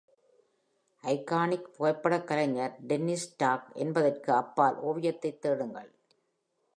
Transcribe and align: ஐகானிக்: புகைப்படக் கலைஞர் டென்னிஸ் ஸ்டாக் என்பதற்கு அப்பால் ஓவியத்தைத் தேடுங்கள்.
ஐகானிக்: 1.03 1.67
புகைப்படக் 1.75 2.23
கலைஞர் 2.23 2.73
டென்னிஸ் 2.87 3.25
ஸ்டாக் 3.27 3.69
என்பதற்கு 3.75 4.33
அப்பால் 4.33 4.77
ஓவியத்தைத் 4.81 5.41
தேடுங்கள். 5.41 5.89